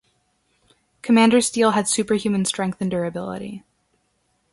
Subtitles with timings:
[1.03, 3.63] Commander Steel had superhuman strength and durability.